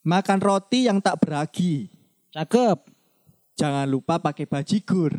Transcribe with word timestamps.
Makan 0.00 0.40
roti 0.40 0.88
yang 0.88 0.96
tak 0.96 1.20
beragi. 1.20 1.92
Cakep. 2.32 2.88
Jangan 3.52 3.84
lupa 3.84 4.16
pakai 4.16 4.48
bajigur. 4.48 5.12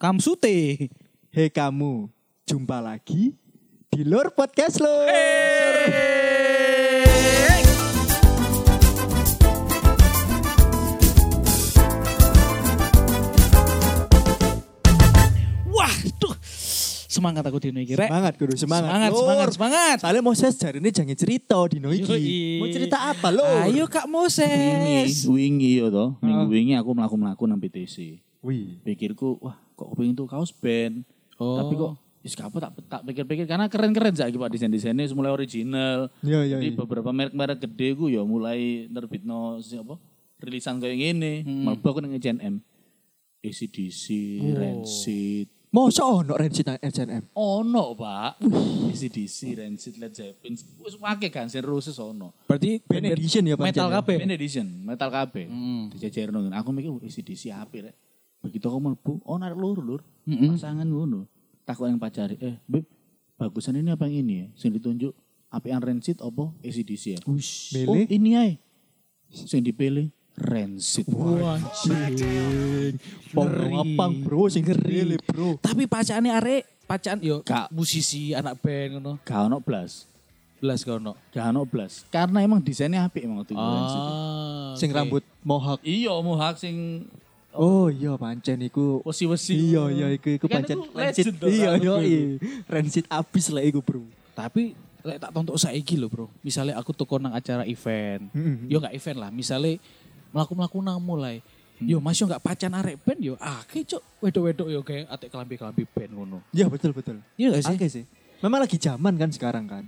Kamsute. 0.00 0.88
Hei 1.28 1.52
kamu, 1.52 2.08
jumpa 2.48 2.80
lagi 2.80 3.36
di 3.92 4.00
Lur 4.00 4.32
Podcast 4.32 4.80
lo. 4.80 4.88
Wah, 4.88 6.43
Semangat 17.14 17.46
aku 17.46 17.62
dino 17.62 17.78
iki, 17.78 17.94
Rek. 17.94 18.10
Semangat 18.10 18.32
kudu 18.34 18.58
semangat. 18.58 18.90
Semangat, 18.90 19.10
semangat, 19.14 19.48
semangat. 19.54 19.96
Soalnya 20.02 20.22
Moses 20.24 20.52
jari 20.58 20.82
ini 20.82 20.90
jangan 20.90 21.14
cerita 21.14 21.56
di 21.70 21.78
Yoi. 21.78 22.02
iki. 22.02 22.18
Mau 22.58 22.66
cerita 22.68 22.96
apa 23.06 23.30
lo? 23.30 23.46
Ayo 23.46 23.86
Kak 23.86 24.10
Wingi, 24.10 24.12
Moses. 24.12 25.22
wingi 25.24 25.78
yo 25.78 25.86
to. 25.88 26.18
Minggu 26.18 26.42
Ah. 26.42 26.50
wingi 26.50 26.74
aku 26.74 26.90
mlaku-mlaku 26.90 27.46
nang 27.46 27.62
PTC. 27.62 28.18
Wih. 28.42 28.82
Pikirku, 28.82 29.38
wah 29.38 29.54
kok 29.72 29.94
kepengin 29.94 30.12
tuh 30.12 30.26
kaos 30.26 30.50
band. 30.50 31.06
Oh. 31.38 31.54
Tapi 31.56 31.74
kok 31.74 31.92
Is 32.24 32.32
apa 32.40 32.56
tak 32.56 32.72
tak 32.88 33.04
pikir-pikir 33.04 33.44
karena 33.44 33.68
keren-keren 33.68 34.16
saiki 34.16 34.40
Pak 34.40 34.48
desain-desainnya 34.48 35.12
mulai 35.12 35.28
original. 35.30 36.08
Iya 36.18 36.40
iya 36.42 36.56
Jadi 36.56 36.72
iya. 36.72 36.78
beberapa 36.80 37.12
merek-merek 37.12 37.60
gede 37.60 37.92
ku 37.92 38.08
ya 38.08 38.24
mulai 38.24 38.88
nerbitno 38.88 39.60
si 39.60 39.76
apa? 39.76 40.00
Rilisan 40.40 40.80
kayak 40.80 40.96
gini. 40.96 41.44
Hmm. 41.44 41.68
Mlebu 41.68 41.84
aku 41.84 42.00
nang 42.00 42.10
H&M. 42.10 42.64
ACDC, 43.38 44.04
Oh. 44.40 44.56
Rancid. 44.56 45.52
Masa 45.74 46.06
ono 46.06 46.38
Rancid 46.38 46.70
nang 46.70 46.78
SNM? 46.78 47.34
Ono, 47.34 47.98
Pak. 47.98 48.38
ACDC, 48.94 49.58
Rancid, 49.58 49.98
Led 49.98 50.14
Zeppelin. 50.14 50.54
Wis 50.54 50.94
akeh 51.02 51.34
kan 51.34 51.50
Guns 51.50 51.58
N' 51.58 51.66
Roses 51.66 51.98
ono. 51.98 52.30
Berarti 52.46 52.78
Band 52.86 53.10
edition 53.10 53.42
ya 53.42 53.58
metal 53.58 53.90
pancen 53.90 53.90
ya? 53.90 53.94
kabeh. 53.98 54.16
Band 54.22 54.34
edition, 54.38 54.66
metal 54.86 55.10
kabeh. 55.10 55.50
Hmm. 55.50 55.90
Dijajarno. 55.90 56.46
Aku 56.62 56.70
mikir 56.70 56.94
ACDC 56.94 57.50
apik 57.50 57.90
rek. 57.90 57.94
Begitu 58.38 58.70
aku 58.70 58.78
mlebu, 58.78 59.12
oh 59.26 59.34
narik 59.34 59.58
lur 59.58 59.82
lur. 59.82 60.00
Mm-mm. 60.30 60.54
Pasangan 60.54 60.86
ngono. 60.86 61.26
Takut 61.66 61.90
yang 61.90 61.98
pacari, 61.98 62.38
eh 62.38 62.54
Beb, 62.70 62.86
bagusan 63.34 63.74
ini 63.74 63.90
apa 63.90 64.06
yang 64.06 64.22
ini 64.22 64.34
ya? 64.44 64.46
Sing 64.54 64.70
ditunjuk 64.70 65.10
apa 65.50 65.66
yang 65.74 65.82
Rancid 65.82 66.22
apa 66.22 66.54
ACDC 66.62 67.04
ya? 67.18 67.20
Ush. 67.26 67.74
Oh 67.90 67.98
ini 67.98 68.38
ae. 68.38 68.62
Sing 69.32 69.58
dipilih 69.58 70.06
Rancid. 70.34 71.06
Wah, 71.06 71.62
anjing. 71.86 72.98
Pong 73.30 73.50
Ngeri. 73.50 73.70
ngapang 73.70 74.12
bro, 74.26 74.50
sing 74.50 74.66
ngeri 74.66 75.14
bro. 75.22 75.54
Tapi 75.62 75.86
pacane 75.86 76.26
arek, 76.30 76.62
pacan 76.90 77.22
yo 77.22 77.46
Kak. 77.46 77.70
musisi 77.70 78.34
anak 78.34 78.58
band 78.58 78.98
ngono. 78.98 79.12
Gak 79.22 79.40
ono 79.46 79.62
blas. 79.62 80.10
Belas 80.58 80.82
kono. 80.82 81.14
Gak 81.30 81.46
ono 81.54 81.62
blas. 81.62 82.02
Karena 82.10 82.42
emang 82.42 82.58
desainnya 82.58 83.06
apik 83.06 83.22
emang 83.22 83.46
Rancid. 83.46 83.58
Ah. 83.58 84.74
Sing 84.74 84.90
rambut 84.90 85.22
mohawk. 85.46 85.78
Iya, 85.86 86.14
mohak 86.18 86.58
sing 86.58 87.06
Oh 87.54 87.86
iya 87.86 88.18
pancen 88.18 88.58
iku. 88.66 88.98
wesi-wesi. 89.06 89.54
Iya 89.54 89.86
iya 89.94 90.06
iku 90.10 90.26
iku 90.34 90.46
Kan 90.50 90.66
pancen 90.66 90.82
Rancid. 90.90 91.38
tuh, 91.38 91.46
Iya 91.46 91.78
iya 91.78 91.94
iya. 92.02 92.20
Rancid 92.66 93.06
abis 93.06 93.54
lah 93.54 93.62
iku 93.62 93.78
bro. 93.78 94.02
Tapi 94.34 94.74
lek 95.04 95.20
tak 95.20 95.30
tonton 95.36 95.54
saiki 95.60 96.00
lho, 96.00 96.08
Bro. 96.08 96.32
Misalnya 96.40 96.80
aku 96.80 96.96
tuku 96.96 97.20
nang 97.20 97.36
acara 97.36 97.68
event. 97.68 98.24
Mm-mm. 98.32 98.72
Yo 98.72 98.80
enggak 98.80 98.96
event 98.96 99.18
lah, 99.20 99.30
misalnya 99.30 99.76
melaku-melaku 100.34 100.82
nang 100.82 100.98
mulai. 100.98 101.38
Yo 101.78 102.02
Mas 102.02 102.18
yo 102.18 102.26
enggak 102.26 102.42
pacan 102.42 102.74
arek 102.74 102.98
band 103.02 103.20
yo 103.22 103.34
akeh 103.38 103.86
cuk. 103.86 104.02
Wedok-wedok 104.18 104.68
yo 104.70 104.80
kayak 104.82 105.06
atek 105.10 105.30
kelambi-kelambi 105.30 105.86
band 105.86 106.10
ngono. 106.10 106.38
Iya 106.50 106.66
betul 106.66 106.90
betul. 106.90 107.22
Iya 107.38 107.54
gak 107.54 107.62
sih? 107.70 108.02
Sih. 108.02 108.04
Memang 108.42 108.62
lagi 108.62 108.78
zaman 108.78 109.14
kan 109.14 109.30
sekarang 109.30 109.66
kan. 109.70 109.84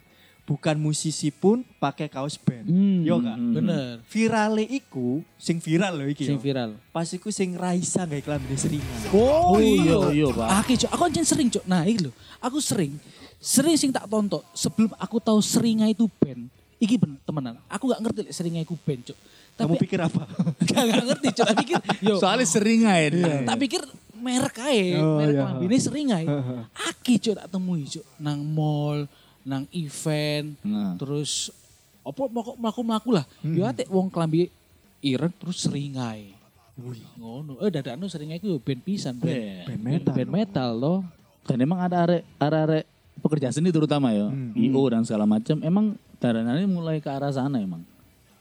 Bukan 0.47 0.78
musisi 0.78 1.34
pun 1.34 1.66
pakai 1.83 2.06
kaos 2.06 2.38
band. 2.38 2.70
Hmm, 2.70 3.03
Yo 3.03 3.19
gak? 3.19 3.34
Bener. 3.34 3.98
Virale 4.06 4.62
iku 4.62 5.19
sing 5.34 5.58
viral 5.58 5.98
loh 5.98 6.06
iki. 6.06 6.22
Sing 6.22 6.38
yo. 6.38 6.42
viral. 6.42 6.78
Pas 6.94 7.10
iku 7.10 7.34
sing 7.34 7.58
Raisa 7.58 8.06
gak 8.06 8.22
iklan 8.22 8.38
seringan. 8.55 8.98
Oh, 9.10 9.58
iya, 9.58 9.98
iya, 10.14 10.27
Pak. 10.31 10.48
Akeh 10.62 10.77
cuk, 10.78 10.91
aku 10.94 11.03
anjen 11.10 11.27
sering 11.27 11.50
cuk. 11.50 11.66
Nah, 11.66 11.83
iki 11.83 12.06
lho. 12.06 12.14
Aku 12.38 12.62
sering 12.62 12.94
sering 13.43 13.76
sing 13.78 13.91
tak 13.93 14.06
tonton 14.06 14.43
sebelum 14.54 14.91
aku 14.97 15.19
tahu 15.19 15.38
seringai 15.43 15.93
itu 15.94 16.06
band. 16.19 16.50
Iki 16.76 16.94
ben, 16.97 17.16
temenan. 17.22 17.56
Aku 17.66 17.88
gak 17.88 18.00
ngerti 18.00 18.20
lek 18.22 18.32
seringai 18.32 18.62
itu 18.62 18.76
band 18.76 19.03
cuk. 19.03 19.19
Kamu 19.56 19.72
Tapi 19.72 19.81
pikir 19.81 19.98
apa? 19.98 20.22
gak, 20.69 20.82
gak 20.84 21.04
ngerti 21.09 21.28
cuk. 21.32 21.47
Tak 21.47 21.56
pikir 21.59 21.76
yo 22.06 22.14
Soalnya 22.20 22.44
sering 22.44 22.81
aja. 22.84 23.32
tak 23.42 23.56
pikir 23.56 23.81
merek 24.16 24.56
ae, 24.60 24.97
Oh, 24.97 25.16
merek 25.16 25.34
iya. 25.34 25.44
lambene 25.47 25.76
sering 25.76 26.09
ae. 26.10 26.26
Heeh. 26.28 26.60
Aki 26.92 27.14
cuk 27.19 27.34
tak 27.34 27.48
temui 27.48 27.84
cuk 27.87 28.04
nang 28.19 28.44
mall, 28.44 29.09
nang 29.41 29.64
event, 29.70 30.53
Nah. 30.60 30.97
terus 30.97 31.48
apa 32.03 32.22
mlaku 32.25 32.53
mlaku 32.54 32.81
mlaku 32.82 33.10
lah. 33.12 33.25
Yo 33.41 33.64
atek 33.64 33.88
wong 33.88 34.06
klambi 34.06 34.53
ireng 35.00 35.32
terus 35.32 35.58
sering 35.58 35.97
ae. 35.97 36.37
Wih, 36.76 37.00
ngono. 37.16 37.56
Eh 37.58 37.72
dadakno 37.72 38.04
sering 38.04 38.37
ku 38.37 38.60
band 38.60 38.84
pisan, 38.84 39.16
band. 39.16 39.32
Band. 39.32 39.64
Band 39.66 39.81
metal. 39.82 40.12
Band 40.12 40.31
metal 40.31 40.70
loh. 40.72 40.98
Dan 41.43 41.56
emang 41.58 41.81
ada 41.81 42.04
arek 42.04 42.22
arek 42.37 42.84
pekerja 43.16 43.48
seni 43.48 43.72
terutama 43.72 44.12
ya, 44.12 44.28
Hmm. 44.28 44.53
IO 44.53 44.82
dan 44.87 45.00
segala 45.00 45.25
macam. 45.25 45.56
Emang 45.58 45.97
darananya 46.16 46.65
mulai 46.65 46.99
ke 46.99 47.06
arah 47.06 47.28
sana 47.28 47.59
emang. 47.59 47.82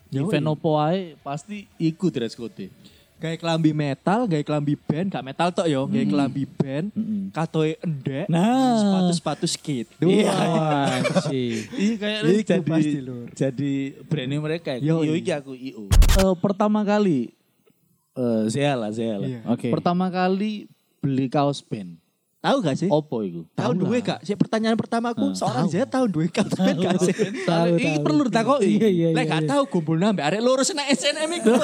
Yoi. 0.10 0.24
Event 0.24 0.48
opo 0.48 0.78
ae 0.78 1.18
pasti 1.20 1.68
ikut 1.76 2.10
dress 2.10 2.34
code. 2.34 2.70
Kayak 3.16 3.40
kelambi 3.40 3.72
metal, 3.72 4.28
kayak 4.28 4.44
kelambi 4.44 4.76
band, 4.76 5.08
gak 5.08 5.24
metal 5.24 5.48
tok 5.50 5.66
yo, 5.66 5.88
kayak 5.88 6.12
kelambi 6.12 6.44
band, 6.46 6.92
Mm-mm. 6.92 7.32
katoe 7.32 7.80
endek, 7.80 8.28
Nah. 8.28 8.76
sepatu-sepatu 8.76 9.48
skate. 9.48 9.88
Iya. 10.04 10.36
Wah, 10.36 11.00
sih. 11.32 11.64
Iya 11.74 11.94
kayak 11.96 12.20
jadi 12.44 12.60
pasti, 12.68 13.00
Lur. 13.00 13.26
jadi 13.32 13.72
branding 14.04 14.42
mereka. 14.44 14.76
Yo, 14.78 15.00
Yo, 15.00 15.16
iya. 15.16 15.16
iki 15.16 15.32
aku 15.32 15.56
IO. 15.56 15.88
Eh, 15.88 16.36
pertama 16.38 16.84
kali 16.84 17.32
eh 18.16 18.44
saya 18.48 18.76
lah, 18.76 18.92
saya 18.92 19.16
lah. 19.16 19.28
Oke. 19.48 19.72
Pertama 19.72 20.08
kali 20.08 20.68
beli 21.00 21.28
kaos 21.28 21.64
band. 21.64 21.96
Tahu 22.46 22.58
gak 22.62 22.76
sih? 22.78 22.86
Opo 22.88 23.18
iku? 23.20 23.42
Tahu 23.52 23.58
Tahu 23.58 23.72
duwe 23.74 23.98
gak? 24.00 24.22
Si 24.22 24.38
pertanyaan 24.38 24.78
pertamaku, 24.78 25.34
Nah, 25.34 25.34
seorang 25.34 25.66
tahu. 25.66 25.74
saya 25.74 25.86
tahu 25.90 26.06
duwe 26.06 26.28
band 26.30 26.78
gak 26.78 26.98
sih? 27.02 27.16
Tahu, 27.42 27.66
Ini 27.74 27.90
tahu. 27.92 28.04
perlu 28.06 28.22
ditakoki. 28.30 28.70
Iya, 28.70 28.88
iya, 28.88 29.08
Lek 29.12 29.26
iya, 29.26 29.32
gak 29.34 29.42
iya. 29.42 29.50
tahu 29.50 29.64
kumpul 29.66 29.98
nambah 29.98 30.22
arek 30.22 30.42
lurus 30.42 30.70
nek 30.72 30.86
SNM 30.88 31.32
iku. 31.42 31.54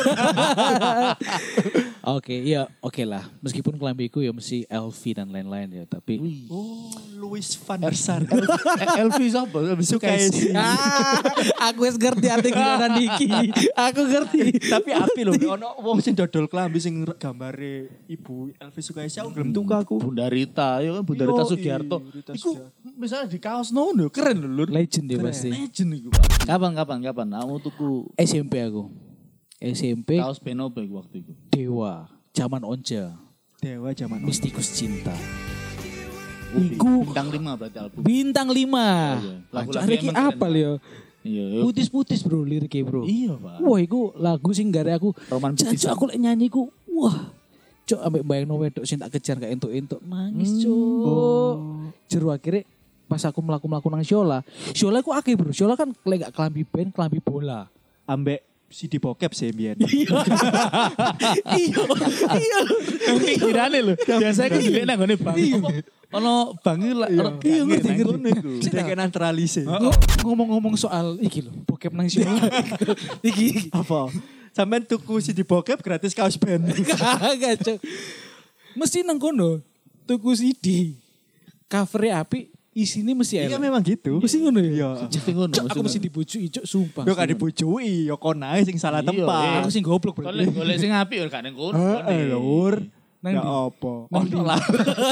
Oke, 2.02 2.34
iya 2.34 2.66
oke 2.81 3.06
lah. 3.06 3.30
Meskipun 3.46 3.78
kelambiku 3.78 4.25
ya 4.25 4.34
mesti 4.34 4.66
LV 4.66 5.02
dan 5.14 5.30
lain-lain 5.30 5.70
ya, 5.70 5.84
tapi 5.86 6.18
Oh, 6.50 6.90
Louis 7.14 7.46
van 7.62 7.78
der 7.78 7.94
Sar. 7.94 8.25
Elvi 8.97 9.30
siapa? 9.30 9.58
Elvi 9.62 9.86
Sukaisi. 9.86 10.50
Ah, 10.58 11.22
aku 11.70 11.86
wis 11.86 11.96
ngerti 11.96 12.25
arti 12.25 12.50
gimana 12.50 12.90
Niki. 12.91 13.30
Aku 13.72 14.02
ngerti. 14.03 14.58
Tapi 14.62 14.90
api 14.91 15.22
lho, 15.22 15.34
ono 15.47 15.78
wong 15.80 16.02
sing 16.02 16.14
dodol 16.14 16.46
klambi 16.46 16.78
sing 16.78 17.02
gambare 17.16 17.90
Ibu 18.08 18.53
Elvi 18.58 18.81
Sukaisi 18.81 19.22
aku 19.22 19.34
gelem 19.34 19.50
tuku 19.52 19.70
aku. 19.70 19.96
Bunda 20.02 20.25
Rita, 20.25 20.71
ya 20.80 20.90
kan 20.96 21.04
Bunda 21.04 21.24
Rita 21.28 21.44
Yoi, 21.44 21.52
Sugiarto. 21.52 21.98
Iku 22.32 22.50
misalnya 22.96 23.28
di 23.28 23.40
kaos 23.44 23.76
nono 23.76 24.08
keren 24.08 24.40
lho 24.40 24.48
lur. 24.48 24.70
Legend 24.72 25.12
Keren. 25.12 25.26
pasti. 25.28 25.50
Legend 25.52 25.90
iku. 26.00 26.09
Kapan 26.48 26.72
kapan 26.72 26.98
kapan 27.04 27.28
kamu 27.36 27.56
tuku 27.59 27.90
SMP 28.16 28.64
aku. 28.64 28.88
SMP 29.59 30.16
kaos 30.22 30.40
iku 30.40 30.94
waktu 31.04 31.16
itu. 31.28 31.32
Dewa, 31.52 32.08
zaman 32.32 32.64
Onja, 32.64 33.20
Dewa 33.59 33.92
zaman 33.92 34.24
Mistikus 34.24 34.72
Cinta. 34.72 35.14
Iku 36.52 37.08
bintang 37.08 37.32
5 37.32 37.59
berarti 37.59 37.78
album. 37.80 38.00
Bintang 38.03 38.50
5. 38.52 38.59
iya. 38.59 39.36
Lagu-lagu 39.56 39.88
Lagu 39.88 40.03
emang 40.03 40.18
apa 40.20 40.46
ya? 40.52 40.72
Iya, 41.22 41.44
iya. 41.48 41.62
Putis-putis 41.62 42.26
bro 42.26 42.42
liriknya 42.42 42.82
bro. 42.84 43.06
Iya, 43.06 43.38
Pak. 43.38 43.62
Wah, 43.62 43.80
iku 43.80 44.12
lagu 44.18 44.50
sing 44.52 44.74
gare 44.74 44.98
aku. 44.98 45.14
Roman 45.30 45.53
Putisan. 45.53 45.94
aku 45.94 46.09
lek 46.09 46.18
nyanyi 46.18 46.50
ku, 46.50 46.74
wah. 46.98 47.30
Cuk 47.91 48.00
ambek 48.00 48.24
bayangno 48.24 48.56
wedok 48.56 48.84
sing 48.84 48.96
tak 48.96 49.12
kejar 49.12 49.35
gak 49.35 49.52
entuk-entuk 49.52 50.00
nangis 50.02 50.63
cuk. 50.63 51.56
Jeru 52.07 52.31
akhirnya 52.31 52.63
pas 53.06 53.19
aku 53.22 53.40
melaku-melaku 53.40 53.88
nang 53.88 54.00
Shola. 54.02 54.40
Shola 54.72 55.03
ku 55.03 55.12
akeh 55.12 55.35
bro. 55.35 55.52
Shola 55.52 55.75
kan 55.75 55.91
lek 56.02 56.24
gak 56.24 56.31
kelambi 56.31 56.63
band, 56.63 56.90
kelambi 56.90 57.19
bola. 57.19 57.68
ambek 58.03 58.40
CD 58.68 58.96
bokep 58.97 59.31
sih 59.31 59.52
mbiyen. 59.52 59.75
iya. 59.84 60.07
Iya. 62.32 62.59
Pikirannya 63.20 63.79
lho. 63.84 63.94
Biasanya 63.99 64.47
kan 64.47 64.59
dilihat 64.59 64.87
nang 64.87 64.97
ngene 64.99 65.16
bang. 65.17 65.35
Apa? 65.35 65.70
Ono 66.11 66.34
bangi 66.58 66.91
lah. 66.91 67.08
ono- 67.08 67.40
Iya 67.40 67.61
ngerti 67.64 67.87
nang 67.87 67.99
ngerti. 67.99 68.32
Sedek 68.64 68.96
naturalise. 68.96 69.61
Ngo- 69.64 69.99
Ngomong-ngomong 70.23 70.76
soal 70.76 71.20
iki 71.20 71.44
lho, 71.44 71.52
bokep 71.66 71.91
nang 71.91 72.08
Shola. 72.08 72.32
iki. 73.28 73.67
Apa? 73.72 74.08
Sampean 74.52 74.84
tuku 74.84 75.20
CD 75.20 75.42
bokep 75.42 75.80
gratis 75.80 76.12
kaos 76.12 76.36
band. 76.36 76.68
Kagak, 76.92 77.56
Cuk. 77.59 77.78
Mesti 78.76 79.03
nang 79.03 79.16
kono 79.16 79.64
tuku 80.03 80.36
CD. 80.36 80.96
Covernya 81.66 82.20
api, 82.20 82.52
isinya 82.72 83.16
mesti 83.16 83.40
Iya 83.40 83.56
elek. 83.56 83.64
memang 83.64 83.80
gitu. 83.80 84.20
Mesti 84.20 84.38
ngono 84.44 84.59
ya. 84.59 84.72
Iya. 84.72 84.90
Mesti 85.08 85.32
ngono. 85.32 85.53
Cuk, 85.56 85.66
aku 85.72 85.80
mesti 85.88 86.00
dibujuki, 86.00 86.48
cuk, 86.52 86.66
sumpah. 86.68 87.03
Yo 87.08 87.16
gak 87.16 87.32
dibujui, 87.32 88.12
yo 88.12 88.20
kon 88.20 88.44
ae 88.44 88.59
sing 88.64 88.76
salah 88.76 89.00
Iya, 89.00 89.08
tempat. 89.08 89.40
iya. 89.48 89.59
Aku 89.64 89.72
sing 89.72 89.84
goblok 89.84 90.20
berarti. 90.20 90.52
golek 90.52 90.78
sing 90.78 90.92
apik 90.92 91.16
ya 91.16 91.32
gak 91.32 91.47
nang 91.47 91.56
kono. 91.56 91.80
Heeh, 91.80 92.28
lur. 92.28 92.84
Nang 93.22 93.38
Ya 93.38 93.46
apa? 93.46 93.94
Ono 94.09 94.40
lah. 94.42 94.58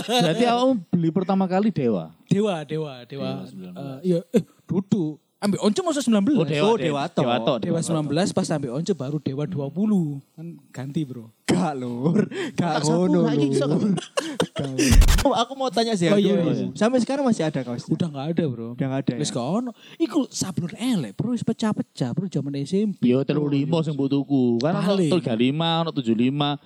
Berarti 0.03 0.43
kamu 0.43 0.71
beli 0.89 1.09
pertama 1.13 1.45
kali 1.45 1.69
Dewa. 1.69 2.09
Dewa, 2.25 2.65
dewa, 2.65 3.05
dewa. 3.05 3.45
19. 3.45 3.69
Eh, 3.69 3.97
iya, 4.03 4.19
eh, 4.33 4.43
duduk. 4.65 5.21
Ambil 5.39 5.55
onco 5.63 5.79
masuk 5.87 6.03
19. 6.03 6.35
Oh, 6.35 6.43
Dewa, 6.43 6.67
Oh, 6.67 6.75
Dewa. 6.75 7.07
Dewato. 7.07 7.23
Dewato. 7.23 7.53
Dewa 7.63 7.79
19 7.79 8.35
pas 8.35 8.43
ambil 8.51 8.75
onco 8.75 8.91
baru 8.91 9.17
Dewa 9.23 9.47
20. 9.47 10.19
Kan 10.35 10.59
ganti, 10.67 11.07
Bro. 11.07 11.31
Gak 11.47 11.79
lur, 11.79 12.27
gak 12.53 12.85
ngono 12.85 13.25
aku 15.41 15.53
mau 15.57 15.71
tanya 15.71 15.95
sih 15.97 16.11
Oh, 16.11 16.19
iya, 16.19 16.43
iya. 16.43 16.67
Sampai 16.75 16.99
sekarang 17.01 17.25
masih 17.25 17.47
ada 17.47 17.63
kaosnya? 17.63 17.89
Udah 17.89 18.07
nggak 18.11 18.27
ada, 18.35 18.43
Bro. 18.45 18.67
Udah 18.75 18.85
nggak 18.85 19.01
ada 19.07 19.13
Wis 19.17 19.31
ya? 19.31 19.35
gak 19.39 19.47
ono. 19.47 19.71
Iku 19.95 20.27
sablon 20.29 20.75
elek, 20.75 21.15
Bro, 21.15 21.31
wis 21.33 21.43
pecah-pecah, 21.47 22.11
Bro, 22.11 22.27
zaman 22.27 22.59
SMP. 22.63 23.07
Yo 23.07 23.23
telu 23.23 23.47
lima 23.47 23.79
sing 23.81 23.95
mbok 23.95 24.11
tuku. 24.11 24.59
Kan 24.59 24.75
ono 24.75 24.83
Paling. 24.93 25.11
35, 25.23 25.81
ono 25.87 25.91
75. 25.95 26.59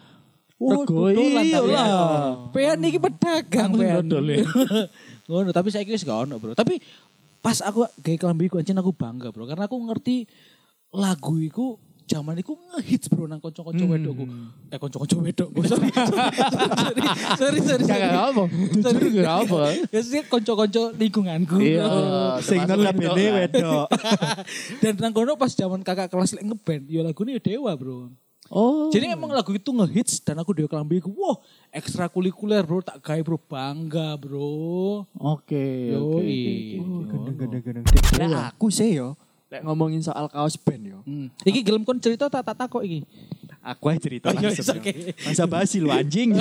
Oh, 0.64 0.88
dodolan 0.88 1.44
iya 1.44 1.60
tapi 1.60 1.70
ya. 1.70 1.84
lah. 1.84 2.48
Pean 2.56 2.80
iki 2.82 3.00
pedagang, 3.00 3.72
pean. 3.76 4.04
ya. 4.08 4.44
Ngono, 5.30 5.50
tapi 5.52 5.68
saya 5.70 5.86
wis 5.86 6.04
gak 6.04 6.20
ono, 6.28 6.36
Bro. 6.42 6.58
Tapi 6.58 6.82
pas 7.44 7.60
aku 7.60 7.84
kayak 8.00 8.24
kelambi 8.24 8.48
iku 8.48 8.64
anjing 8.64 8.80
aku 8.80 8.96
bangga, 8.96 9.36
Bro, 9.36 9.52
karena 9.52 9.68
aku 9.68 9.76
ngerti 9.76 10.24
lagu 10.96 11.36
iku 11.44 11.76
zaman 12.04 12.36
iku 12.40 12.60
ngehits 12.60 13.08
bro 13.08 13.26
nang 13.26 13.40
konco-konco 13.40 13.84
wedokku. 13.88 14.24
Eh 14.70 14.78
konco-konco 14.78 15.16
wedokku. 15.24 15.60
Sorry. 15.72 15.90
Sorry. 15.92 17.02
Sorry, 17.40 17.60
sorry. 17.64 17.84
Gak 17.88 18.00
gak 18.00 18.26
apa. 18.32 18.44
Jujur 19.00 19.24
gak 19.24 19.38
apa. 19.48 19.60
Ya 19.90 20.02
sih 20.04 20.22
konco-konco 20.28 20.92
lingkunganku. 20.96 21.58
Iya. 21.64 21.88
Sing 22.44 22.60
notabene 22.68 23.48
wedok. 23.48 23.88
wedok. 23.88 23.88
Dan 24.84 24.94
nang 25.00 25.14
kono 25.16 25.40
pas 25.40 25.52
zaman 25.56 25.82
kakak 25.82 26.12
kelas 26.12 26.36
lek 26.36 26.44
ngeband, 26.44 26.84
ya 26.92 27.02
lagune 27.02 27.40
ya 27.40 27.42
Dewa, 27.42 27.72
Bro. 27.76 28.12
Oh. 28.54 28.94
Jadi 28.94 29.10
emang 29.10 29.34
lagu 29.34 29.50
itu 29.50 29.66
ngehits 29.66 30.22
dan 30.22 30.38
aku 30.38 30.54
dia 30.54 30.70
kelambi 30.70 31.02
iku, 31.02 31.10
wah 31.10 31.42
ekstrakurikuler 31.74 32.62
bro, 32.62 32.86
tak 32.86 33.02
gawe 33.02 33.18
bro, 33.20 33.42
bangga 33.42 34.14
bro. 34.14 35.02
Oke. 35.18 35.90
Oke, 35.90 36.38
Oh, 36.78 37.02
oke. 37.02 37.34
gendeng-gendeng. 37.34 37.82
Nah, 38.22 38.54
aku 38.54 38.70
sih 38.70 38.94
yo. 38.94 39.18
Lek 39.50 39.62
ngomongin 39.62 40.02
soal 40.02 40.30
kaos 40.30 40.54
band 40.54 40.84
yo. 40.84 41.00
Hmm. 41.02 41.34
Iki 41.42 41.62
gelem 41.62 41.82
kon 41.82 41.98
cerita 41.98 42.26
tak 42.26 42.42
tak 42.44 42.58
takok 42.60 42.82
iki. 42.82 43.02
Aku 43.58 43.86
aja 43.88 43.98
cerita 43.98 44.30
Oh, 44.30 44.36
iya, 44.36 44.50
langsung. 44.50 44.78
oke. 44.78 44.92
yo. 44.92 45.14
Masa 45.24 45.46
basi 45.46 45.78
lu 45.78 45.90
anjing. 45.90 46.34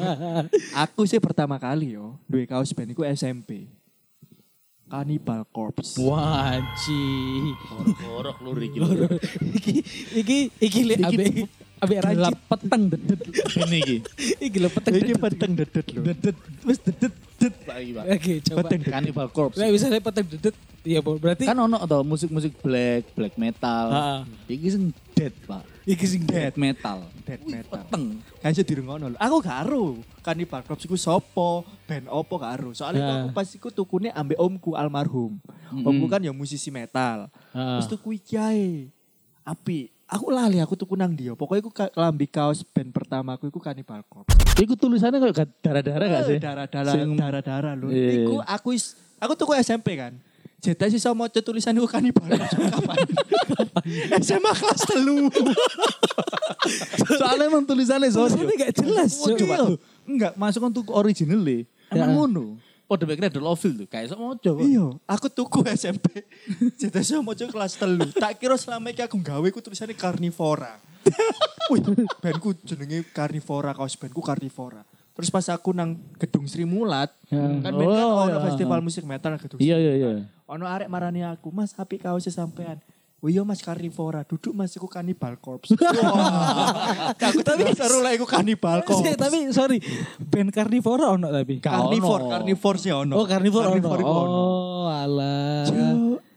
aku 0.84 1.04
sih 1.04 1.18
pertama 1.18 1.56
kali 1.56 1.96
yo 1.96 2.16
duwe 2.24 2.44
kaos 2.44 2.70
band 2.70 2.92
iku 2.92 3.02
SMP. 3.04 3.68
Cannibal 4.90 5.46
Corpse. 5.54 5.94
Waji. 6.02 7.06
Gorok 8.02 8.36
lur 8.42 8.58
iki. 8.58 8.78
iki 9.54 9.68
iki 10.18 10.38
iki 10.58 10.80
le 10.82 10.94
abe 11.06 11.24
abe 11.78 11.94
rancit 12.02 12.38
peteng 12.50 12.82
dedet. 12.90 13.20
Ini 13.54 13.78
iki. 13.78 13.96
Iki 14.50 14.58
le 14.58 14.68
peteng 14.68 14.92
Iki 14.98 15.04
dedet. 15.06 15.22
penting 15.22 15.50
dedet 15.54 15.86
lho. 15.94 16.00
Dedet. 16.02 16.36
Wis 16.66 16.78
dedet. 16.82 17.14
Dit 17.40 17.56
lagi, 17.64 17.90
Pak. 17.96 18.04
Oke, 18.04 18.32
coba. 18.44 18.58
Peteng 18.60 18.82
Cannibal 18.84 19.28
Corpse. 19.32 19.56
Lah 19.56 19.72
bisa 19.72 19.86
le 19.88 20.02
peteng 20.02 20.26
dedet. 20.28 20.54
Iya. 20.84 21.00
Berarti 21.00 21.48
Kan 21.48 21.56
ono 21.56 21.78
to 21.80 21.98
musik-musik 22.04 22.52
black, 22.60 23.14
black 23.16 23.34
metal. 23.40 23.86
Ha. 23.94 24.04
Iki 24.44 24.66
sing 24.68 24.84
dead, 25.16 25.32
Pak. 25.48 25.64
Iki 25.90 26.06
sing 26.06 26.22
Dead 26.22 26.54
metal. 26.54 27.02
Dead 27.26 27.42
metal. 27.42 27.82
Peteng. 27.82 28.22
Kan 28.38 28.48
iso 28.50 28.62
dirungono 28.62 29.10
lho. 29.10 29.18
Aku 29.18 29.36
gak 29.42 29.66
ero. 29.66 29.98
Cannibal 30.20 30.62
Corpse 30.62 30.86
iku 30.86 30.94
sopo, 30.94 31.66
band 31.84 32.06
opo 32.06 32.38
gak 32.38 32.60
ero. 32.60 32.70
Soalnya 32.70 33.00
Ya. 33.00 33.12
aku 33.20 33.28
pas 33.34 33.48
iku 33.48 33.68
tukune 33.68 34.08
ambek 34.10 34.38
omku 34.38 34.78
almarhum. 34.78 35.36
Omku 35.70 36.06
kan 36.06 36.22
ya 36.22 36.30
musisi 36.30 36.70
metal. 36.70 37.26
Ha. 37.50 37.82
Terus 37.82 37.88
tuku 37.90 38.16
iki 38.16 38.38
ae. 38.38 38.88
Api. 39.42 39.90
Aku 40.10 40.26
lali 40.30 40.58
aku 40.58 40.74
tuku 40.74 40.98
nang 40.98 41.14
dia. 41.14 41.38
Pokoknya 41.38 41.62
aku 41.62 41.70
kelambi 41.70 42.26
kaos 42.26 42.66
band 42.66 42.90
pertama 42.90 43.38
aku 43.38 43.46
iku 43.46 43.62
Cannibal 43.62 44.02
Corpse. 44.06 44.34
Iku 44.58 44.74
tulisannya 44.74 45.22
kayak 45.22 45.48
darah-darah 45.62 46.06
gak 46.06 46.22
sih? 46.26 46.38
Darah-darah, 46.42 46.94
darah-darah 47.14 47.74
lho. 47.78 47.88
Iya. 47.94 48.26
Iku 48.26 48.34
aku 48.42 48.74
is, 48.74 48.98
aku 49.22 49.38
tuku 49.38 49.54
SMP 49.58 49.94
kan. 49.94 50.18
Jadi 50.60 50.92
sih 50.92 51.00
sama 51.00 51.24
tulisan 51.32 51.72
iku 51.72 51.88
Cannibal 51.88 52.28
Corpse 52.28 52.52
kapan? 52.52 52.98
SMA 54.20 54.52
kelas 54.60 54.80
telu. 54.84 55.32
Soalnya 57.16 57.48
emang 57.48 57.64
tulisannya 57.64 58.12
so. 58.12 58.28
Tulisannya 58.28 58.54
gak 58.60 58.72
jelas, 58.76 59.12
Oh, 59.24 59.32
coba 59.32 59.54
tuh. 59.66 59.78
Enggak, 60.04 60.32
masuk 60.36 60.60
kan 60.60 60.70
tuh 60.70 60.84
original 60.92 61.40
deh. 61.40 61.64
Ya. 61.88 62.04
Emang 62.04 62.28
ngono. 62.28 62.44
Pada 62.84 63.06
mikirnya 63.06 63.30
ada 63.30 63.40
Loville 63.40 63.76
tuh. 63.80 63.88
Kayak 63.88 64.12
sama 64.12 64.34
mojo. 64.34 64.52
Iya, 64.60 64.86
aku 65.06 65.26
tuku 65.30 65.62
SMP. 65.72 66.26
Jadi 66.74 67.00
saya 67.00 67.22
mau 67.22 67.32
kelas 67.32 67.78
telu. 67.78 68.04
Tak 68.10 68.36
kira 68.36 68.58
selama 68.58 68.90
ini 68.90 69.00
aku 69.00 69.16
gawe 69.16 69.46
ku 69.48 69.62
tulisannya 69.62 69.94
Carnivora. 69.94 70.76
Wih, 71.70 71.80
bandku 72.18 72.52
jenenge 72.66 73.06
Carnivora, 73.14 73.72
kaos 73.72 73.94
bandku 73.94 74.18
Carnivora. 74.20 74.82
Terus 75.14 75.30
pas 75.30 75.46
aku 75.52 75.70
nang 75.70 76.00
Gedung 76.18 76.48
Sri 76.50 76.66
Mulat, 76.66 77.12
Ya. 77.30 77.38
kan 77.38 77.62
kan 77.62 77.72
Oh, 77.78 78.26
ono 78.26 78.40
iya. 78.40 78.44
festival 78.50 78.80
musik 78.82 79.04
metal 79.06 79.38
Gedung 79.38 79.58
Sri 79.62 79.70
Iya, 79.70 79.76
iya, 79.78 79.92
iya. 79.94 80.10
Ono 80.50 80.66
arek 80.66 80.90
marani 80.90 81.22
aku, 81.22 81.54
Mas, 81.54 81.70
api 81.74 81.96
kaosnya 81.96 82.34
sampean. 82.34 82.82
Oh 83.20 83.28
iya 83.28 83.44
mas 83.44 83.60
Carnivora, 83.60 84.24
duduk 84.24 84.56
mas 84.56 84.72
iku 84.72 84.88
Cannibal 84.88 85.36
Corpse. 85.36 85.76
Aku 87.20 87.44
tapi 87.44 87.68
seru 87.76 88.00
lah 88.00 88.16
iku 88.16 88.24
Corpse. 88.24 89.12
tapi 89.12 89.52
sorry, 89.52 89.76
band 90.18 90.48
Carnivora 90.48 91.12
ono 91.12 91.28
tapi. 91.28 91.60
Carnivore, 91.60 92.24
ono. 92.24 92.32
Carnivore 92.32 92.78
sih 92.80 92.88
ono. 92.88 93.20
Oh, 93.20 93.28
Carnivora 93.28 93.76
ono. 93.76 93.88
Oh, 94.00 94.88
alah. 94.88 95.68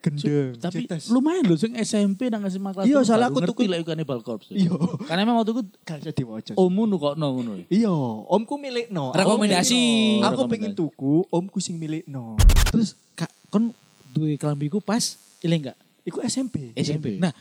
Gendeng. 0.04 0.60
Tapi 0.60 0.84
Cetes. 0.84 1.08
lumayan 1.08 1.48
loh, 1.48 1.56
sing 1.56 1.72
SMP 1.80 2.28
nang 2.28 2.44
SMA 2.44 2.76
kelas 2.76 2.84
Iya, 2.84 3.00
baru 3.00 3.24
aku 3.32 3.40
tuku- 3.48 3.72
lah 3.72 3.80
iku 3.80 3.96
Cannibal 3.96 4.20
Corpse. 4.20 4.52
Iya. 4.52 4.76
Karena 5.08 5.24
emang 5.24 5.40
waktu 5.40 5.56
itu 5.56 5.64
Gak 5.88 6.04
bisa 6.04 6.12
diwaca. 6.12 6.52
ommu 6.60 6.84
nu 6.84 7.00
kok 7.00 7.16
no 7.16 7.40
ngono. 7.40 7.64
Iya, 7.72 7.96
omku 8.28 8.60
milik 8.60 8.92
no. 8.92 9.16
Rekomendasi. 9.16 10.20
Aku 10.20 10.52
pengen 10.52 10.76
tuku, 10.76 11.24
omku 11.32 11.64
sing 11.64 11.80
milik 11.80 12.04
no. 12.04 12.36
Terus 12.68 13.00
kak 13.16 13.32
kon 13.48 13.72
duwe 14.14 14.38
kelambiku 14.38 14.78
pas 14.78 15.18
ile 15.42 15.58
enggak? 15.58 15.78
Iku 16.06 16.22
SMP. 16.22 16.70
SMP. 16.78 17.18
Nah, 17.18 17.34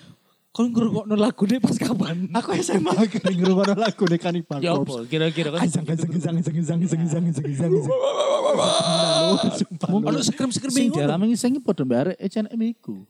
kon 0.48 0.72
ngrungokno 0.72 1.12
lagune 1.12 1.60
pas 1.60 1.76
kapan? 1.76 2.30
Aku 2.32 2.56
SMA 2.56 2.92
ngrungokno 3.38 3.74
lagu 3.76 4.04
nih 4.08 4.18
Cannibal 4.18 4.58
Ya 4.64 4.72
Corpse. 4.72 5.04
apa? 5.04 5.10
Kira-kira 5.10 5.48
kan. 5.52 5.60
Azang 5.68 5.84
azang 5.84 6.12
azang 6.16 6.36
azang 6.40 6.56
azang 6.56 6.80
azang 6.80 7.24
azang 7.28 7.46
azang. 7.52 7.72
Sumpah 9.58 9.88
lu. 9.88 10.04
Ono 10.08 10.20
skrim-skrim 10.20 10.72
Sing 10.72 10.88
dialami 10.92 11.36
sing 11.36 11.56
padha 11.60 11.84
mbare 11.84 12.12
H&M 12.16 12.60
iku. 12.72 13.04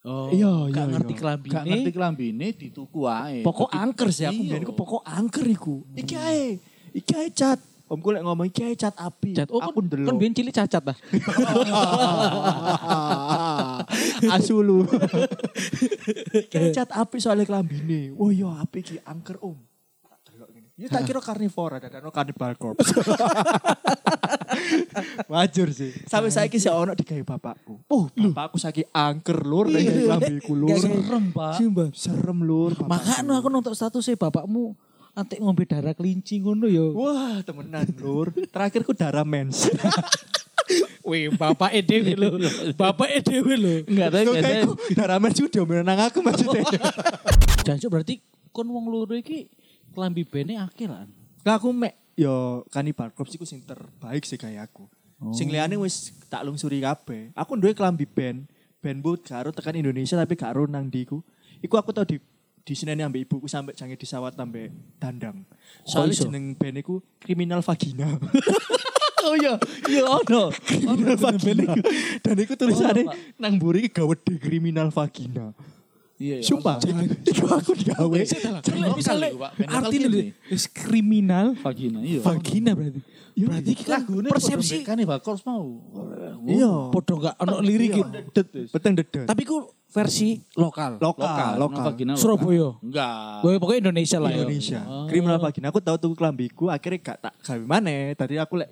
Oh, 0.00 0.32
Iya, 0.32 0.48
iya, 0.64 0.72
gak 0.72 0.86
ngerti 0.96 1.12
iya. 1.12 1.20
kelambine. 1.20 1.52
Gak 1.52 1.64
ngerti 1.68 1.90
kelambine 1.92 2.46
dituku 2.56 3.00
ae. 3.04 3.44
Pokok 3.44 3.68
angker 3.68 4.08
sih 4.08 4.24
aku 4.24 4.40
mbiyen 4.40 4.62
iku 4.64 4.72
pokok 4.72 5.02
angker 5.04 5.44
iku. 5.44 5.84
Iki 5.92 6.14
ae. 6.16 6.46
Iki 6.96 7.12
ae 7.20 7.28
cat. 7.36 7.60
Omku 7.90 8.14
lek 8.14 8.22
ngomong 8.22 8.46
ae 8.46 8.78
cat 8.78 8.94
api. 8.94 9.34
Cat. 9.34 9.50
Oh, 9.50 9.58
aku 9.58 9.82
ndelok. 9.82 10.06
kon 10.06 10.22
biyen 10.22 10.30
cilik 10.30 10.54
cacat 10.54 10.78
ta. 10.78 10.94
Asulu. 14.38 14.86
Kayak 16.54 16.70
cat 16.70 16.90
api 16.94 17.18
soalnya 17.18 17.50
kelambine. 17.50 18.14
Oh 18.14 18.30
iya 18.30 18.62
api 18.62 18.86
ki 18.86 19.02
angker 19.02 19.42
om. 19.42 19.58
Ya 20.78 20.88
tak 20.88 21.04
kira 21.04 21.20
karnivora 21.20 21.82
dan 21.82 21.98
ono 21.98 22.14
cannibal 22.14 22.54
corpse. 22.54 22.88
Wajur 25.32 25.68
sih. 25.74 25.90
Sampai 26.06 26.30
saiki 26.30 26.62
sih 26.62 26.70
ono 26.70 26.94
digawe 26.94 27.26
bapakku. 27.26 27.90
Oh, 27.90 28.06
bapakku 28.06 28.56
saiki 28.56 28.86
angker 28.94 29.42
lur 29.42 29.66
nek 29.66 29.82
kelambiku 29.82 30.54
lur. 30.54 30.70
Gak 30.72 30.86
serem, 30.86 31.24
Pak. 31.34 31.58
Serem 31.92 32.38
lur. 32.46 32.72
Makanya 32.86 33.42
aku 33.42 33.50
nonton 33.50 33.74
statusnya 33.74 34.14
bapakmu 34.14 34.78
antek 35.20 35.38
ngombe 35.38 35.68
darah 35.68 35.92
kelinci 35.92 36.40
ngono 36.40 36.64
yo. 36.64 36.96
Wah, 36.96 37.44
temenan 37.44 37.84
lur. 38.00 38.32
Terakhirku 38.48 38.96
darah 38.96 39.22
mens. 39.28 39.68
Wih, 41.10 41.34
bapak 41.34 41.74
EDW 41.76 42.16
lo. 42.16 42.28
Bapak 42.78 43.08
EDW 43.20 43.48
lo. 43.58 43.74
Enggak 43.84 44.08
Kok 44.08 44.14
biasanya 44.16 44.40
kayakku 44.40 44.74
darah 44.96 45.18
mens 45.20 45.38
udah 45.42 45.64
menang 45.68 46.00
aku 46.08 46.18
maksudnya. 46.24 46.64
Jancuk 47.66 47.90
berarti 47.92 48.24
kon 48.54 48.68
wong 48.72 48.88
loro 48.88 49.12
iki 49.12 49.50
kelambi 49.92 50.24
bene 50.24 50.56
akeh 50.56 50.88
lah. 50.88 51.04
Nah, 51.44 51.54
aku 51.60 51.68
mek 51.74 51.98
yo 52.16 52.64
Cannibal 52.72 53.12
Corpse 53.12 53.36
iku 53.36 53.44
sing 53.44 53.60
terbaik 53.66 54.24
sih 54.24 54.40
kayak 54.40 54.72
aku. 54.72 54.88
Sing 55.36 55.52
liyane 55.52 55.76
wis 55.76 56.16
tak 56.32 56.48
lungsuri 56.48 56.80
kabeh. 56.80 57.36
Aku 57.36 57.52
duwe 57.60 57.76
klambi 57.76 58.08
band, 58.08 58.48
band 58.80 58.98
boot 59.04 59.20
karo 59.28 59.52
tekan 59.52 59.76
Indonesia 59.76 60.16
tapi 60.16 60.32
karo 60.32 60.64
nang 60.64 60.88
diku. 60.88 61.20
Iku 61.60 61.76
aku 61.76 61.92
tau 61.92 62.08
di 62.08 62.16
di 62.60 62.74
sini 62.76 62.94
ambek 63.00 63.26
ibuku 63.26 63.48
sampai 63.48 63.72
jange 63.74 63.96
disawat 63.96 64.36
sampai 64.36 64.68
dandang. 65.00 65.42
Soalnya 65.84 66.14
iso? 66.14 66.24
jeneng 66.28 66.54
band 66.54 66.76
iku 66.80 67.00
Criminal 67.18 67.60
Vagina. 67.64 68.08
Oh 69.20 69.36
iya, 69.36 69.60
iya 69.84 70.00
ono. 70.08 70.48
Criminal 70.48 71.12
Vagina. 71.20 71.76
Dan 72.24 72.40
iku 72.40 72.56
tulisannya 72.56 73.04
nang 73.36 73.60
mburi 73.60 73.92
gawede 73.92 74.40
Criminal 74.40 74.88
Vagina. 74.88 75.52
Iya, 76.20 76.36
iya. 76.36 76.44
Sumpah, 76.44 76.76
iku 77.24 77.48
aku 77.48 77.72
digawe. 77.80 78.18
Misalnya 78.92 79.32
iku, 79.32 79.40
Pak. 79.40 79.50
Band 79.56 79.70
lokal 79.72 79.80
arti 79.80 79.96
gini. 79.96 80.04
lho 80.04 80.20
wis 80.52 80.64
kriminal 80.68 81.46
Vagina, 81.56 81.98
iya. 82.04 82.20
vagina 82.20 82.76
berarti. 82.76 83.00
Berarti 83.40 83.70
iki 83.72 83.84
kan 83.88 84.04
persepsi 84.04 84.84
kan 84.84 85.00
Corpse 85.24 85.48
mau. 85.48 85.80
Iya. 86.44 86.92
podo 86.92 87.24
gak 87.24 87.40
ono 87.40 87.64
lirik 87.64 88.04
gitu. 88.04 88.08
Beteng 88.68 89.00
dedet. 89.00 89.24
Tapi 89.24 89.48
ku 89.48 89.72
versi 89.88 90.44
lokal. 90.60 91.00
lokal, 91.00 91.56
lokal. 91.56 91.84
Vagina 91.88 92.12
lokal. 92.12 92.20
Surabaya. 92.20 92.68
Enggak. 92.84 93.40
Pokoknya 93.40 93.58
pokoknya 93.64 93.80
Indonesia 93.88 94.18
lah 94.20 94.28
ya. 94.30 94.36
Indonesia. 94.44 94.80
Oh. 94.84 95.06
Kriminal 95.08 95.38
vagina. 95.40 95.66
Aku 95.72 95.80
tahu 95.80 95.96
tuh 95.96 96.12
kelambiku 96.12 96.68
akhirnya 96.68 97.00
gak 97.00 97.18
tak 97.24 97.34
gawe 97.40 97.64
mana. 97.64 98.12
Tadi 98.12 98.36
aku 98.36 98.60
lek 98.60 98.68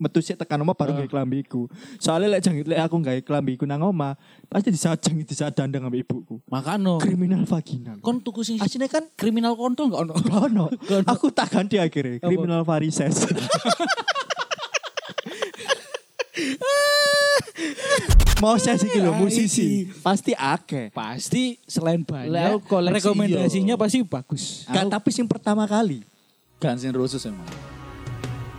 metu 0.00 0.18
sik 0.18 0.34
tekan 0.34 0.56
omah 0.58 0.72
baru 0.72 0.96
gawe 0.96 1.06
klambi 1.06 1.44
iku. 1.44 1.68
Soalnya 2.00 2.34
lek 2.34 2.42
jangit 2.42 2.64
lek 2.64 2.80
aku 2.80 2.96
gawe 2.98 3.20
klambi 3.20 3.54
iku 3.54 3.68
nang 3.68 3.84
omah, 3.84 4.16
pasti 4.48 4.72
disajang 4.72 5.20
disadandang 5.20 5.84
sama 5.84 5.94
ibuku. 5.94 6.40
Makano 6.48 6.96
Kriminal 6.96 7.44
vagina. 7.44 8.00
kon 8.00 8.18
tuku 8.18 8.40
sing 8.40 8.56
Aslinya 8.56 8.88
kan 8.88 9.04
kriminal 9.12 9.52
kontol 9.54 9.92
gak 9.92 10.08
ono. 10.08 10.14
Gak 10.16 10.40
ono. 10.48 10.64
Aku 11.04 11.28
tak 11.28 11.52
ganti 11.52 11.76
akhirnya. 11.76 12.18
Kriminal 12.18 12.64
varises. 12.64 13.20
Mau 18.40 18.56
saya 18.56 18.80
sih 18.80 18.88
lho 18.96 19.12
musisi. 19.12 19.84
Pasti 20.00 20.32
akeh. 20.32 20.88
Pasti 20.96 21.60
selain 21.68 22.00
banyak 22.00 22.64
rekomendasinya 22.88 23.76
yo. 23.76 23.80
pasti 23.80 24.00
bagus. 24.00 24.64
Gak 24.64 24.88
tapi 24.88 25.12
sing 25.12 25.28
pertama 25.28 25.68
kali. 25.68 26.00
Guns 26.56 26.84
N' 26.84 26.96
Roses 26.96 27.20
emang. 27.28 27.44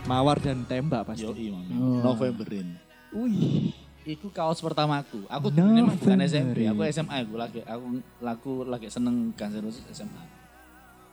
Mawar 0.02 0.42
dan 0.42 0.66
tembak 0.66 1.06
pasti. 1.06 1.22
Yo 1.22 1.32
iya 1.34 1.54
Oh. 1.78 2.02
Novemberin. 2.02 2.74
Wih. 3.14 3.70
Iku 4.02 4.34
kaos 4.34 4.58
pertamaku. 4.58 5.22
Aku 5.30 5.46
November. 5.48 5.62
ini 5.62 5.78
emang 5.78 5.94
bukan 5.94 6.18
SMP, 6.26 6.66
aku 6.66 6.82
SMA 6.90 7.16
aku 7.22 7.34
lagi 7.38 7.60
aku 7.62 7.86
laku 8.18 8.52
lagi 8.66 8.90
seneng 8.90 9.30
Guns 9.38 9.54
N' 9.54 9.62
Roses 9.62 9.86
SMA. 9.94 10.22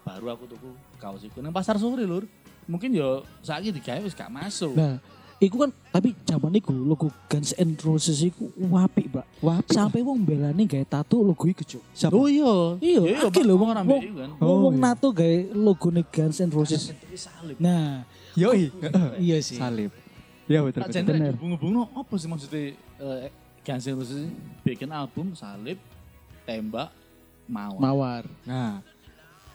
Baru 0.01 0.34
aku 0.34 0.50
tuku 0.50 0.69
kaos 0.98 1.22
iku 1.22 1.38
nang 1.39 1.53
pasar 1.53 1.77
sore 1.77 2.01
lur. 2.01 2.25
Mungkin 2.65 2.89
yo 2.89 3.22
saiki 3.46 3.69
digawe 3.69 4.01
wis 4.01 4.17
gak 4.17 4.34
masuk. 4.34 4.74
Nah, 4.74 4.98
iku 5.39 5.55
kan 5.63 5.72
tapi 5.89 6.12
zaman 6.27 6.51
iku 6.60 6.75
logo 6.75 7.08
Guns 7.31 7.55
N' 7.55 7.79
Roses 7.79 8.19
iku 8.22 8.51
wapi, 8.60 9.08
Pak. 9.08 9.25
Wapi. 9.39 9.72
Sampai 9.72 10.03
wong 10.03 10.22
belani 10.22 10.67
gawe 10.67 10.84
tato 10.86 11.24
logo 11.24 11.48
iku, 11.48 11.63
Cuk. 11.63 11.84
Siapa? 11.96 12.12
Oh 12.12 12.27
iya. 12.27 12.77
Iya, 12.84 13.01
iya 13.08 13.17
akeh 13.24 13.43
lho 13.48 13.55
wong 13.55 13.69
orang 13.72 13.86
wong 13.88 14.00
ambek 14.00 14.10
iku 14.12 14.17
kan. 14.19 14.29
Oh, 14.43 14.55
wong 14.67 14.75
iya. 14.75 14.84
nato 14.84 15.08
gawe 15.15 15.38
logo 15.55 15.88
Guns 15.89 16.38
N' 16.43 16.51
Roses. 16.51 16.84
Nah, 17.58 18.03
Yoi. 18.36 18.69
iya 19.25 19.38
sih. 19.39 19.55
Salib. 19.55 19.91
Iya 20.50 20.60
betul. 20.65 20.79
Tak 20.84 20.91
betul. 20.91 21.36
bunga-bunga 21.39 21.84
apa 21.96 22.13
sih 22.19 22.27
maksudnya 22.27 22.62
eh, 23.00 23.31
Guns 23.63 23.86
N' 23.88 23.96
Roses 23.96 24.22
bikin 24.67 24.91
album 24.91 25.34
salib 25.34 25.79
tembak 26.43 26.91
mawar. 27.48 27.79
Mawar. 27.79 28.24
Nah, 28.43 28.84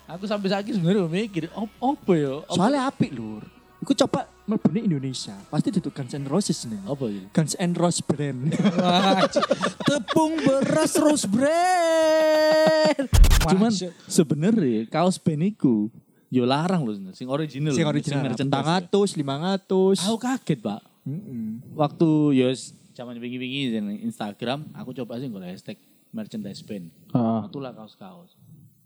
Aku 0.05 0.29
sampai 0.29 0.53
ini 0.61 0.77
sebenarnya 0.77 1.09
mikir 1.09 1.49
op- 1.57 1.81
apa 1.81 2.13
ya? 2.13 2.45
Apa- 2.45 2.53
soalnya 2.53 2.81
apik 2.93 3.09
lur. 3.17 3.41
Iku 3.81 3.97
coba 4.05 4.29
melbune 4.45 4.85
Indonesia. 4.85 5.33
Pasti 5.49 5.73
duduk 5.73 5.93
Guns 5.93 6.13
N' 6.13 6.29
Roses 6.29 6.59
nih. 6.65 6.81
apa 6.85 7.05
ya? 7.09 7.25
Guns 7.33 7.55
N' 7.57 7.75
Roses 7.75 8.05
brand. 8.05 8.41
Wah, 8.77 9.25
tepung 9.89 10.37
beras 10.39 10.93
rose 10.97 11.25
brand. 11.25 13.07
Cuman 13.45 13.73
sebenarnya 14.05 14.89
kaos 14.89 15.17
band 15.17 15.45
iku 15.47 15.89
yo 16.29 16.43
larang 16.45 16.83
loh 16.83 16.93
sing 17.15 17.29
original. 17.29 17.71
sing 17.73 17.85
sing 17.85 17.89
original. 17.89 18.25
merchandise. 18.27 18.91
400, 18.91 20.03
500. 20.03 20.09
Aku 20.09 20.19
kaget, 20.19 20.59
Pak. 20.61 20.81
Heeh. 21.05 21.49
Waktu 21.73 22.09
yo 22.35 22.49
zaman 22.93 23.17
wingi-wingi 23.19 23.63
di 23.71 23.79
Instagram, 24.03 24.71
aku 24.73 24.93
coba 24.95 25.19
sih 25.19 25.29
nggak 25.29 25.45
hashtag 25.47 25.79
merchandise 26.11 26.63
band. 26.63 26.91
Ah, 27.11 27.45
Itulah 27.47 27.73
kaos-kaos. 27.73 28.35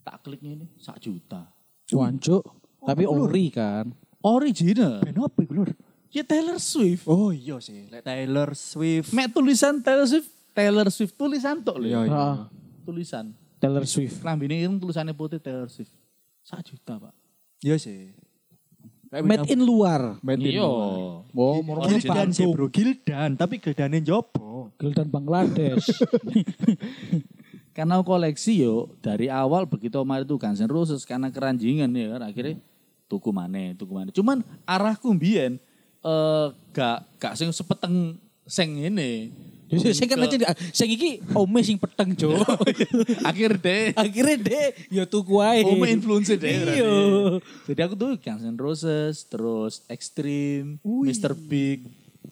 Tak 0.02 0.24
klik 0.24 0.40
ini 0.40 0.66
sak 0.76 0.98
juta. 0.98 1.50
wancuk. 1.88 2.44
Tapi 2.78 3.04
ori 3.04 3.48
kan. 3.48 3.88
Original. 4.22 5.00
Band 5.04 5.18
apa 5.22 5.38
iku 5.42 5.52
lur? 5.54 5.70
Ya 6.08 6.24
Taylor 6.24 6.56
Swift. 6.58 7.04
Oh 7.04 7.30
iya 7.30 7.60
sih. 7.60 7.86
Lek 7.92 8.02
Taylor 8.02 8.56
Swift. 8.56 9.12
Mek 9.12 9.30
tulisan 9.30 9.78
Taylor 9.78 10.08
Swift, 10.08 10.28
Taylor 10.56 10.88
Swift 10.88 11.14
tulisan 11.14 11.60
tok 11.60 11.76
lho. 11.78 11.86
Iya, 11.86 12.00
iya. 12.08 12.16
Ah, 12.16 12.36
Tulisan. 12.82 13.36
Taylor 13.60 13.84
Swift. 13.84 14.24
Klambine 14.24 14.56
ireng 14.56 14.80
tulisannya 14.80 15.12
putih 15.12 15.36
Taylor 15.36 15.68
Swift. 15.68 15.92
Sak 16.40 16.64
juta, 16.64 16.96
Pak. 16.96 17.12
Iya 17.60 17.76
sih. 17.76 18.16
Made 19.08 19.48
in 19.48 19.60
luar. 19.60 20.16
Made 20.20 20.40
in 20.40 20.56
Iya. 20.56 20.64
luar. 20.64 20.88
Oh, 21.32 21.60
mau 21.64 21.84
Gildan 21.84 22.32
sih 22.32 22.44
bro, 22.48 22.68
Gildan. 22.68 23.36
Tapi 23.36 23.60
Gildannya 23.60 24.00
jopo. 24.00 24.72
Gildan 24.80 25.08
Bangladesh. 25.08 25.88
Karena 27.76 28.02
koleksi 28.02 28.58
yo 28.58 28.90
dari 28.98 29.30
awal 29.30 29.68
begitu 29.70 30.02
Omar 30.02 30.26
itu 30.26 30.34
Guns 30.34 30.58
N' 30.58 30.66
Roses 30.66 31.06
karena 31.06 31.30
keranjingan 31.30 31.86
ya 31.94 32.18
kan 32.18 32.22
akhirnya 32.26 32.58
tuku 33.08 33.32
mana 33.32 33.74
tuku 33.74 33.92
mana. 33.92 34.12
Cuman 34.12 34.44
arahku 34.68 35.10
mbien 35.16 35.56
eh 36.04 36.46
gak 36.70 37.02
gak 37.18 37.34
sing 37.34 37.50
sepeteng 37.50 38.14
sing 38.46 38.78
ini. 38.78 39.32
Jadi 39.68 39.92
saya 39.92 40.08
kan 40.08 40.24
aja 40.24 40.36
sing 40.72 40.88
iki 40.88 41.20
ome 41.36 41.60
sing 41.60 41.76
peteng, 41.76 42.16
Cuk. 42.16 42.40
Akhir 43.20 43.60
deh. 43.60 43.92
Akhirnya 43.92 44.36
deh 44.40 44.66
ya 44.88 45.04
tuku 45.04 45.44
wae. 45.44 45.60
Ome 45.60 45.92
influence 45.92 46.32
deh. 46.32 46.40
Iya. 46.40 46.92
Jadi 47.68 47.80
aku 47.84 47.92
tuh 47.92 48.16
Guns 48.16 48.48
N' 48.48 48.56
Roses, 48.56 49.28
terus 49.28 49.84
Extreme, 49.92 50.80
Mr. 50.80 51.36
Big, 51.36 51.84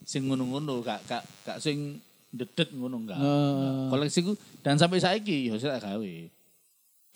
sing 0.09 0.25
ngono-ngono, 0.25 0.80
gak 0.80 1.04
gak 1.04 1.23
gak 1.45 1.59
sing 1.61 2.00
dedet 2.33 2.73
ngono 2.73 3.04
enggak. 3.04 3.21
Eh. 3.21 3.88
Koleksiku 3.92 4.33
dan 4.64 4.80
sampai 4.80 5.04
saiki 5.04 5.52
yo 5.52 5.61
saya 5.61 5.76
gawe. 5.76 6.14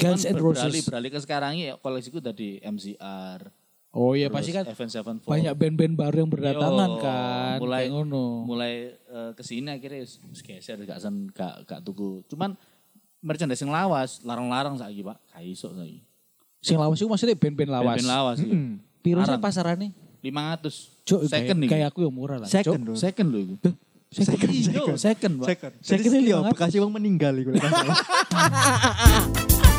Guns 0.01 0.23
Cuman 0.23 0.33
N' 0.33 0.41
beralih 0.41 0.57
Roses. 0.73 0.85
beralih 0.85 1.11
ke 1.11 1.19
sekarang 1.21 1.53
ya 1.55 1.77
koleksiku 1.77 2.19
dari 2.19 2.57
MCR. 2.59 3.41
Oh 3.91 4.15
iya 4.15 4.31
pasti 4.31 4.51
kan 4.51 4.63
banyak 5.21 5.51
band-band 5.53 5.95
baru 5.95 6.17
yang 6.21 6.31
berdatangan 6.31 6.91
Yo, 6.91 7.03
kan. 7.03 7.57
mulai 7.59 7.83
Kayak 7.83 7.93
ngono. 7.93 8.25
mulai 8.41 8.73
eh, 8.95 9.31
ke 9.35 9.43
sini 9.43 9.67
akhirnya 9.69 10.07
geser 10.33 10.79
gak 10.81 10.99
sen 10.99 11.27
gak 11.29 11.67
gak 11.67 11.81
tuku. 11.83 12.23
Cuman 12.27 12.55
merchandise 13.19 13.59
yang 13.59 13.69
lawas, 13.69 14.23
larang-larang 14.23 14.79
saiki, 14.79 15.03
Pak. 15.03 15.19
Gak 15.29 15.43
iso 15.45 15.75
saiki. 15.75 16.07
Sing 16.61 16.79
lawas 16.79 16.97
itu 16.97 17.05
maksudnya 17.05 17.35
band-band 17.35 17.71
lawas. 17.73 17.97
Band 17.99 18.09
lawas 18.09 18.39
iya. 18.39 18.55
Hmm. 18.55 18.79
Piro 19.01 19.21
sih 19.21 19.37
pasarannya? 19.37 19.91
500. 20.23 21.03
Cuk, 21.03 21.21
second 21.25 21.33
kayak, 21.51 21.57
nih. 21.59 21.69
kayak 21.69 21.87
aku 21.91 21.99
yang 22.05 22.15
murah 22.15 22.39
lah. 22.39 22.47
Second 22.47 22.79
Cuk. 22.79 22.87
lho. 22.87 22.95
Second 22.95 23.29
lho 23.29 23.39
iku. 23.43 23.55
Second, 24.11 24.51
Iya, 24.51 24.63
second. 24.67 24.99
second, 24.99 25.33
Pak. 25.39 25.47
Second. 25.49 25.73
Second 25.81 26.03
Jadi 26.05 26.19
ini 26.21 26.31
yo 26.31 26.39
500. 26.43 26.53
bekasnya 26.53 26.81
wong 26.81 26.93
meninggal 26.93 27.33
iku. 27.35 27.51
lek 27.51 27.59
gak 27.59 27.73
salah. 27.73 27.99